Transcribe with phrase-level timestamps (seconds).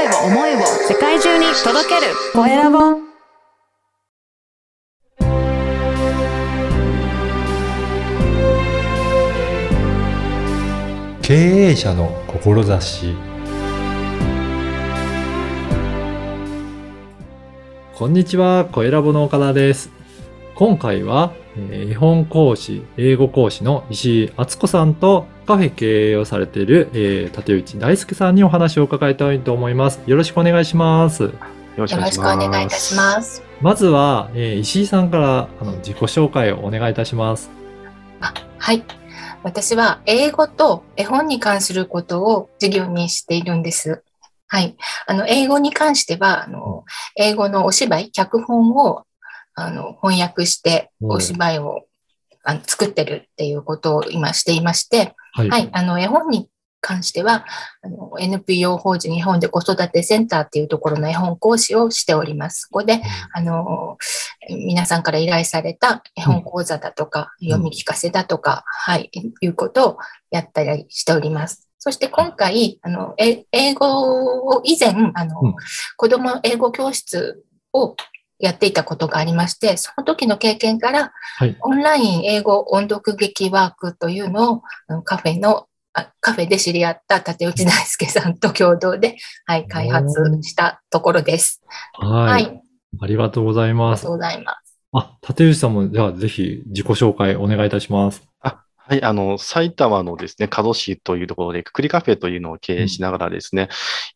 [0.00, 2.14] 声を思いを世界中に届ける。
[2.32, 2.78] コエラボ。
[11.20, 13.14] 経営者の志。
[17.94, 19.90] こんにちは、コエラボの岡田です。
[20.54, 30.00] 今回は、えー絵本講師、英語講師の石井敦子さんとカフェ経営をされている、えー竹内大輔さんにお話を伺いたいと思います。
[30.06, 31.24] よろしくお願いします。
[31.24, 31.32] よ
[31.76, 33.42] ろしくお願いいいたします。
[33.60, 37.50] まずは、えー石井さんからあの自己紹介をお願いいたします。
[38.58, 38.84] はい。
[39.42, 44.04] 私は英語と絵本に関することを授業にしているんです。
[44.46, 44.76] はい。
[45.08, 46.84] あの、英語に関しては、あの、
[47.16, 49.04] 英語のお芝居、脚本を、
[49.54, 51.86] あの、翻訳して、うんお芝居を、
[52.44, 55.50] あの作ってるっていうことを今していまして、はい。
[55.50, 55.68] はい。
[55.72, 56.48] あの、絵本に
[56.80, 57.44] 関しては、
[57.82, 62.66] あの、NPO 法人日本で子育てセンターっていうところの絵本講師をしております。
[62.66, 63.96] ここで、あの、
[64.48, 69.98] 皆さんから依頼された絵本講座だとか、ん読み聞かせだとか、はい、いうことを
[70.30, 71.68] やったりしております。
[71.78, 75.54] そして今回、あの、え英語を以前、あの、うん
[75.96, 77.94] 子供英語教室を
[78.40, 89.16] やっていたことがありまして、その時の経験から、はいオンライン英語音読劇ワークというのをカフェのあカフェで知り合った竹内大輔さんと共同で、
[89.46, 90.08] はい、開発
[90.42, 91.62] したところです。
[91.94, 92.44] はい。
[92.44, 92.62] はい、
[93.00, 94.08] ありがとうございますありがと。
[94.08, 94.70] うございます。
[94.92, 98.22] あ、竹内さんも、じゃあぜひ自己紹介お願いいたします。
[98.40, 103.68] あはい、あの、埼玉のですね、加須市というところで、くくりカフェというのを経営しながらですね、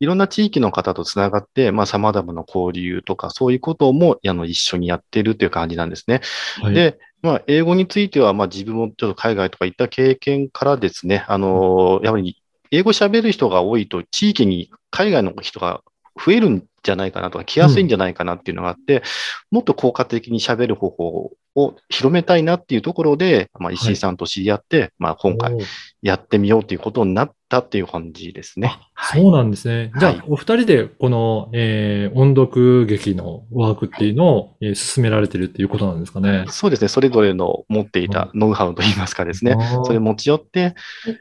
[0.00, 6.22] いろんな地域の方とつながって、まあ、様々な交流とか、そういうことも、あの、一緒にやっているという感じなんですね。
[6.62, 6.74] はい。
[6.74, 12.38] で、まあ、英語については、まあ、自分もちょっと海外とか行った経験からですね、あの、やはり、
[12.70, 15.82] 英語喋る人が多いと、地域に海外の人が
[16.24, 19.02] 増えるんじゃないかなとか、来やすいんじゃないかなっていうのがあって、
[19.50, 25.58] もっと効果的に喋る方法を広めたいなっていうところで、まあ、石井さんと知り合って、まあ、今回
[26.00, 28.78] やってみようということになったっていう感じですね。
[28.96, 29.92] そうなんですね。
[29.98, 36.46] じゃあ、はいお二人でこの、えー音読劇のワークっていうのを、えー進められてるっていうことなんですかね？
[36.48, 36.88] そうですね。
[36.88, 39.56] それぞれの持っていたノウハウといいますかですね。
[39.84, 40.74] それ持ち寄って、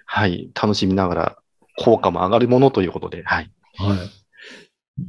[0.06, 1.38] はい、楽しみながら、
[1.78, 3.52] 効果も上がるものということで、はい。
[3.78, 3.98] はい。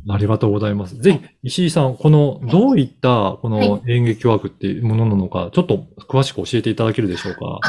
[0.08, 0.96] ありがとうございます。
[0.96, 7.60] ぜひ、石井さん、この、どういった、この演劇ワークっていうものなのか、ちょっと詳しく教えていただけるでしょうか？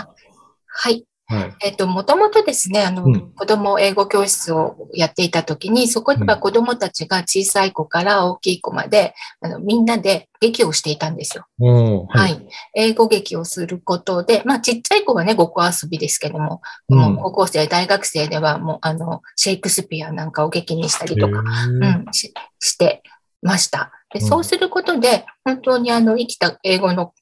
[0.66, 1.06] はい。
[1.34, 1.56] はい。
[1.64, 11.46] えっ、と、もともとですね、あの、うん子供英語教室をやっていたときに、そこには子供たちが小さい子から大きい子まで、あの、みんなで劇をしていたんですよ。
[11.60, 12.48] おーはい。
[12.76, 23.02] 英語劇をすることで、まあ、ちっちゃい子はね、ごっこ遊びですけども、うんもう高校生、大学生では、もう、あの、シェイクスピアなんかを劇にしたりとか、へうーん、しして
[23.42, 23.92] ました。
[24.14, 27.14] でうんそうすることで、本当にあの、生きた英語の、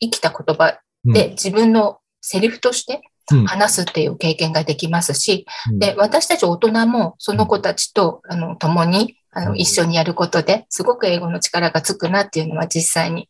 [0.00, 3.00] 生きた言葉で自分のセリフとしてうん
[3.46, 13.28] 話すっていう経験ができますし、うんで、私たち大人もその子たちと、あの、共に、あの、うん一緒にやることで、すごく英語の力がつくなっていうのは実際に、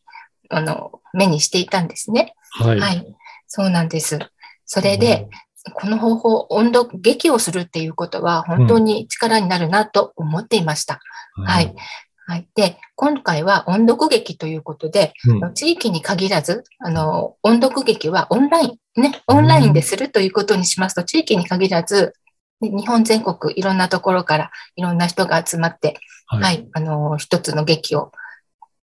[0.49, 2.33] あの、目にしていたんですね。
[2.51, 2.79] はい。
[2.79, 3.15] はい。
[3.47, 4.19] そうなんです。
[4.65, 5.27] それで、
[5.73, 10.99] この方法、音読、劇をするっていうことは本当に力になるなと思っていました。
[11.45, 11.75] はい。
[12.27, 12.47] はい。
[12.55, 15.53] で、今回は音読劇ということで、うん。
[15.53, 22.13] 地域に限らず、あの、音読劇はオンライン、ね、オンラインでするということにしますと、地域に限らず、
[22.61, 26.41] で日本全国いろんなところからいろんな人が集まって、はい。
[26.41, 28.11] はい、あの、一つの劇を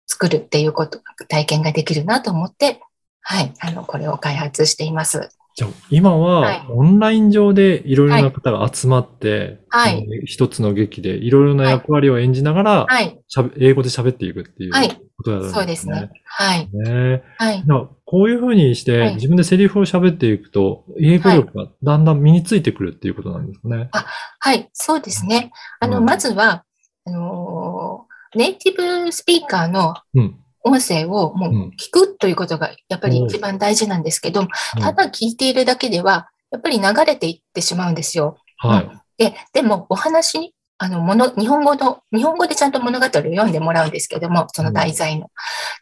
[0.05, 2.81] 作るっていうこと、体験ができるなと思って、
[3.21, 5.29] はい、あの、これを開発しています。
[5.55, 16.09] じゃあ、今は、はいオンライン上でいろいろな方が集まって、はいえー一つの劇でいろいろな役割を演じながら、はい、しゃべ英語で喋っていくっていうはいことだったんそうですね。。
[16.25, 17.63] はい、ねはい。
[18.05, 23.89] こういうふうにしてはい自分でセリフを喋っていくと、英語力がだんだん身についてくるっていうことなんですかね。
[24.39, 25.51] はい、そうですね。
[25.79, 26.63] あの、うんまずは、
[27.06, 30.43] あのーネイティブスピーカーのうん。
[30.63, 34.48] 音声をもううん聞くということがやっぱり一番大事なんですけど、
[34.80, 38.38] ただ聞いているだけでは、やっぱり流れていってしまうんですよ。
[38.57, 38.89] はい。
[39.18, 45.31] で、でもお話、あの、もの、日本語の、日本語でちゃんと物語を読んでもらうんですけども、その題材の。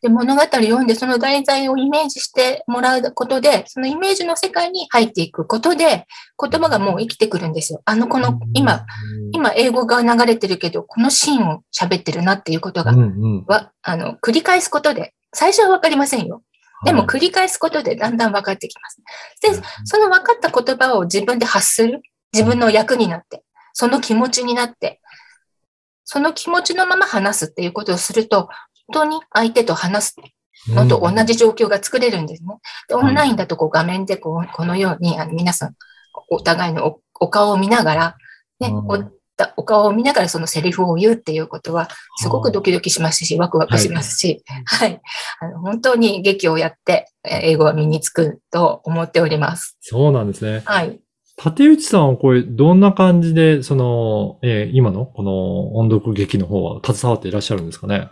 [0.03, 6.05] で、物語を読んで、その題材をイメージしてもらうことで、そのイメージの世界に入っていくことで、
[6.39, 7.81] 言葉がもう生きてくるんですよ。
[7.85, 8.85] あの、この、今、
[9.31, 13.03] 今英語が流れてるけど、このシーンを喋ってるなっていうことがうん、う
[13.41, 13.45] ん。
[13.47, 16.43] は、あの、繰り返すことで、最初はわかりませんよ。
[16.85, 19.01] でも繰り返すことでだんだん分かってきます。
[19.41, 22.03] で、その分かった言葉を自分で発する。
[22.33, 25.01] 自分の役になって、その気持ちになって、
[26.03, 28.49] その気持ちのまま話すっていうことをすると、
[28.87, 30.15] 本当に相手と話す
[30.69, 32.49] のと同じ状況が作れるんですね。
[32.87, 35.75] でオンラインだとこう画面でこうこのようにあの皆さん
[36.29, 38.15] お互いのおお顔を見ながら、
[38.59, 39.11] ね、うん
[39.57, 45.01] お顔を見ながらそのセリフを言うっていうことは、すごくドキドキしますし、ワクワクしますし、はい。
[45.39, 49.77] あの本当に劇をやって、えー英語は身につくと思っております。
[49.81, 50.61] そうなんですね。
[50.65, 50.99] はい。
[51.43, 58.09] 竹内さんはこれ、どんな感じで、その、えー今のこの音読劇の方は携わっていらっしゃるんですかね？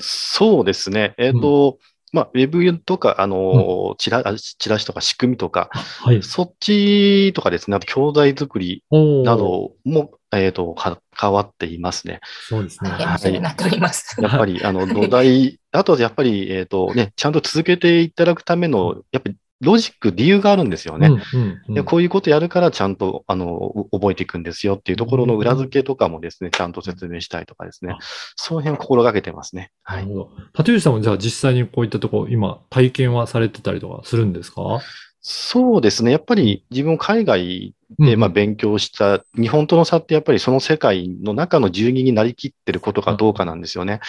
[0.00, 1.14] そうですね。
[1.16, 1.78] えっ、と、
[2.12, 6.22] まあ、ウェブとか、あの、チラ、あチラシとか仕組みとか、はい。
[6.24, 12.18] そっちとかですね、あと教材作りなども、えっ、と、か変わっていますね。
[12.48, 12.90] そうですね。
[12.90, 14.20] 大変お世話になっております。
[14.20, 21.08] やっぱり、あの、土台、 あとやっぱり、えっ、とね、ちゃんと続けていただくための、やっぱりロジック、理由があるんですよね。
[21.08, 27.98] うんうんうんでこういうことやるからちゃんと、あの、う覚えていくんですよっていうところの裏付けとかもですね、ちゃんと説明したいとかですねあ。
[28.36, 29.70] その辺を心がけてますね。
[29.82, 30.10] はないる。
[30.12, 30.30] ほど。
[30.54, 34.80] 竹内さんもじゃあ実際にこういったところ、今、体験はされてたりとかするんですか？
[35.22, 36.12] そうですね。
[36.12, 43.94] やっぱり自分海外で、まあ、勉強した、日本との差ってやっぱりその世界の中の住人になりきってることかどうかなんですよね。
[43.94, 44.00] はい。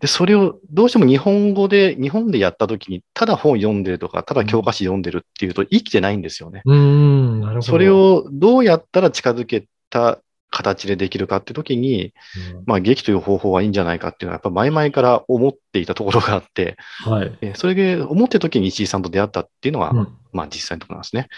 [0.00, 6.62] で、それをどうしても日本語で、日本でやった時に、ただ本読んでるとか、ただ教科書読んでるっていうと生きてないんですよね。
[6.64, 7.62] うーん、なるほど。
[7.62, 10.20] それをどうやったら近づけた
[10.56, 12.14] 形でできるかって時に、
[12.54, 17.38] うん、まあ、劇という方法はいいんじゃないかっていうのは、やっぱ前々から思っていたところがあって、はい。
[17.42, 21.28] えそれで思ってる時に石井さんと出会ったっていうのは、うんまあ実際のところなんですね。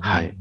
[0.00, 0.34] はい。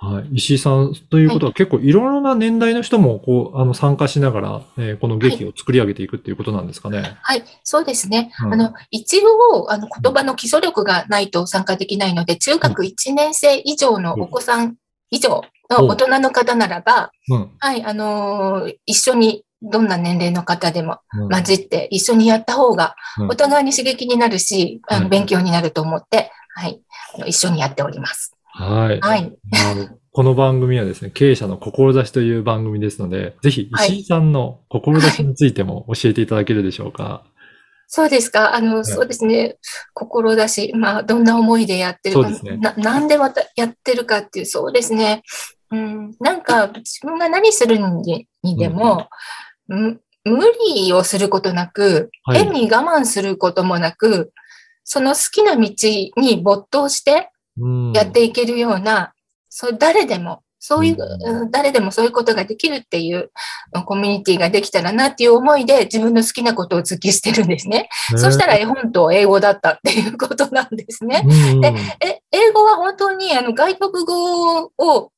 [0.00, 0.28] はい。
[0.34, 7.16] 石井さんということは結構いろいろな年代の人もこう、あの、参加しながら、えーこの劇を作り上げていくっていうことなんですかね。
[7.20, 8.32] はい、そうですね。
[8.44, 14.76] うんあの、一応、あの、言葉の基礎力がないと参加できないので、中学1年生以上のお子さん
[15.10, 17.50] 以上の大人の方ならば、うん。
[17.58, 24.80] はい、あのー一緒に、どんな年齢の方でもうん混じって一緒にやった方が、うんお互いに刺激になるし、
[25.10, 26.80] 勉強になると思って、はい、
[27.16, 28.34] あの一緒にやっております。
[28.44, 29.00] はい。
[29.00, 29.36] はい。
[30.10, 37.24] この番組はですね、経営者の志という番組ですので、ぜひ石井さんの志についても教えていただけるでしょうか？
[37.86, 38.54] そうですか。
[38.54, 39.56] あの、そうですね。
[39.94, 45.22] 志、まあ、どんな思いでやってるか、そうですねななんでわたやってるかっていう、そうですね。
[45.70, 49.08] うん、なんか、自分が何するににでも、
[49.66, 50.44] む無
[50.74, 52.44] 理をすることなく、はい。
[52.44, 54.32] 変に我慢することもなく、
[54.84, 55.70] その好きな道
[56.16, 57.92] に没頭してうん。
[57.92, 59.12] やっていけるような、
[59.48, 61.42] そう誰でも、そういう、うん。
[61.42, 63.30] うん誰でもそういうことができるっていう
[63.74, 67.88] うんコミュニティができたらなっていう思いで自分の好きなことを突きしてるんですね。
[68.16, 71.22] そしたら絵本と英語だったっていうことなんですね。
[71.26, 75.12] うんでえ英語は本当にあの外国語を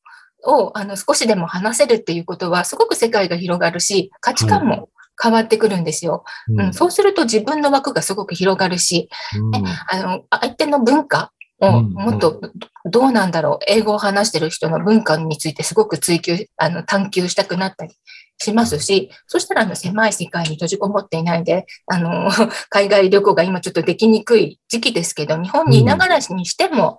[0.44, 4.88] をあの少しでも話せるっていうことはすごく世界が広がるし価値観も
[5.22, 6.24] 変わってくるんですよ。
[6.48, 6.60] うん。
[6.60, 9.66] うん、そうすると自分の枠がすごく広がるし、うん。
[9.66, 12.40] あの相手の文化をうんもっと
[12.86, 17.94] どうなんだろう、英語を話してる人の文化についてすごく追求、あの探求したくなったり
[18.38, 22.30] しますし、そしたらあの狭い世界に閉じこもっていないで、あの、
[22.70, 26.98] 海外旅行が今ちょっとできにくい時期ですけど、日本にいながらにしても、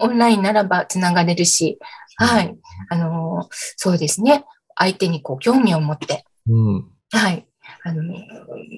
[0.00, 1.78] オンラインならばつながれるし、
[2.16, 2.56] はい、
[2.90, 4.44] あの、そうですね、
[4.74, 6.88] 相手にこう興味を持って、うん。
[7.12, 7.46] はい、
[7.84, 8.02] あの、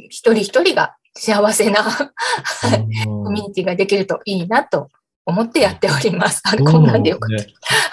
[0.09, 1.85] 一人一人が幸せな
[3.05, 4.91] コミュニティができるといいなと
[5.29, 6.41] 思ってやっております。
[6.47, 7.39] あこんなんでよかっ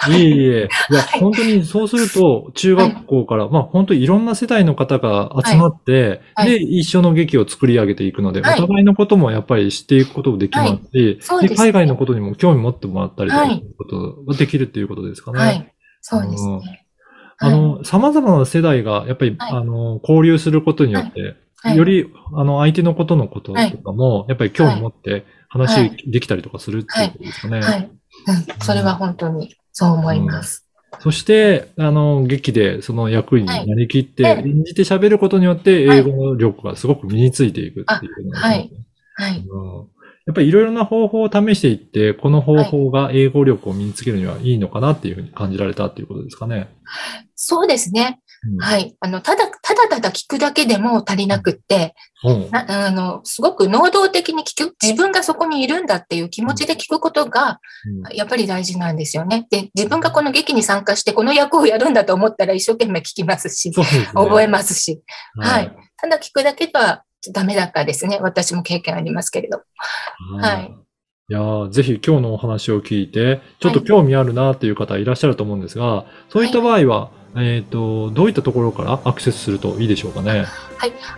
[0.00, 0.06] た。
[0.06, 0.16] た。
[0.16, 0.68] いえいえ。
[0.90, 6.50] いや、本当にそうすると、中学校から、まあ本当にいろんな世代の方が集まって、はい。
[6.50, 8.58] で、一緒の劇を作り上げていくので、はい。
[8.58, 11.48] お互いのこともやっぱり知っていくこともできますし、ですね。
[11.54, 15.38] 海外のことにも興味持ってもらったりとか、ことができるっていうことですかね。
[15.38, 16.86] はい、そうですね。
[17.38, 19.52] あの、様々な世代が、やっぱり、はい。
[19.52, 21.76] あの、交流することによって、はい。
[21.76, 27.60] より、あの、相手のことのこととかも、やっぱり興味持っては話いできたりとかするっていうことですかね。
[27.60, 27.90] はい、
[28.26, 28.64] うん。
[28.64, 30.66] それは本当にそう思います。
[31.00, 38.38] そして、あの、劇でその役になりきって、はい演じて喋ることによって、はい英語の力がすごく身についていくっていうね。
[38.38, 38.70] はい
[39.14, 39.44] はい。
[39.46, 46.68] うんやっぱりいろいろな方法を試していって、この方法が英語力を身につけるにはいいのかなっていうふうに感じられたっていうことですかね。
[47.36, 48.18] そうですね。
[48.46, 48.94] うんはい。
[49.00, 57.60] あの、ただ、ただただ聞くだけでも足りなくって、うんなあの、すごく能動的に聞く、自分がそこにいるんだっていう気持ちで聞くことが、
[58.12, 59.46] やっぱり大事なんですよね。
[59.50, 63.86] で、自分がこの劇に参加して、この役をやるんだと思ったら一生懸命聞きますし、すね。
[64.14, 65.02] 覚えますし、
[65.36, 65.70] ははいい。
[65.96, 68.18] ただ聞くだけではダメだったですね。
[68.20, 69.62] 私も経験ありますけれど。
[70.38, 70.86] はい
[71.28, 80.46] いやーぜひ今日のお話を聞いて、ちょっと興味あるなっていう方いらっしゃると思うんですが、そういった場合は、えっ、と、どういったところからアクセスするといいでしょうかね？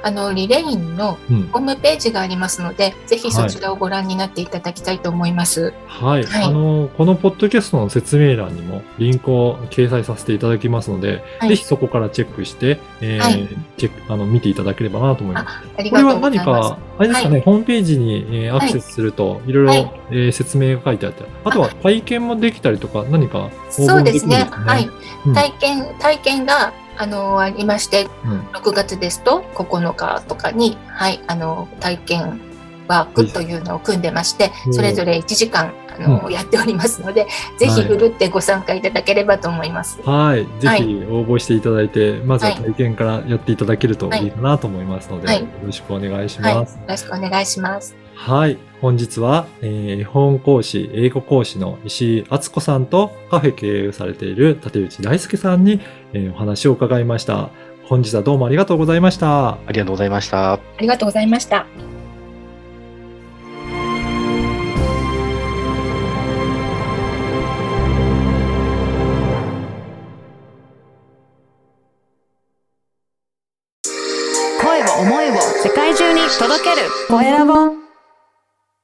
[0.02, 1.48] あの、リレインのうん。
[1.48, 5.72] ホームページがありますので、ぜひそちらをご覧になっていただきたいと思います。
[5.86, 6.24] はい。
[6.24, 15.46] はいあの、このポッドキャストの説明欄にもリンクを掲載させていただきますので、はいぜひそこからチェックして、えーはいチェック、あの、見ていただければなと思います。
[15.76, 16.70] ありこれはがとうござい何ます。
[16.70, 24.48] か、あれですかね、ホームページに、えーアクセスすると、いろいろ、はいえー説明が書いてあって、あとは体験もできたりとか、何か応そうですね。
[24.50, 24.88] はい。
[25.26, 32.40] うん体験、体験が、あの、ありまして、うん6月ですと9日とかに、はい、あの、体験
[32.88, 37.26] ワークというのを組んでましてうん、それぞれ1時間、あの、やっておりますので、
[37.58, 40.00] ぜひふるってご参加いただければと思います。
[40.02, 40.46] はい。
[40.60, 46.54] ぜはいひ応募していただいて、まずははい体験からやっていただけるといいかなと思いますので、はいよろしくお願いしはい。
[46.54, 46.78] よます。
[46.88, 48.07] ろしくお願いします。
[48.18, 48.58] はい。
[48.80, 55.80] 本日は、えー、絵本講師、英語講師の石井敦子さんとカフェ経営をされている立内大輔さんに、
[56.12, 57.50] えーお話を伺いました。
[57.84, 59.50] 本日はどうもありがとうございました。
[59.50, 60.54] ありがとうございました。
[60.54, 61.97] ありがとうございました。